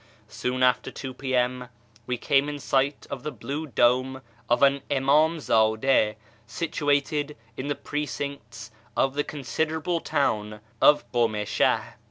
Soon 0.29 0.63
after 0.63 0.89
2 0.89 1.13
p.m. 1.13 1.69
we 2.07 2.17
came 2.17 2.49
in 2.49 2.57
sight 2.57 3.05
of 3.11 3.21
the 3.21 3.29
blue 3.31 3.67
dome 3.67 4.23
of 4.49 4.63
an 4.63 4.81
Imdmzdd6, 4.89 6.15
situated 6.47 7.37
in 7.55 7.67
the 7.67 7.75
precincts 7.75 8.71
of 8.97 9.13
the 9.13 9.23
considerable 9.23 9.99
town 9.99 10.59
of 10.81 11.05
Kumishah. 11.11 11.93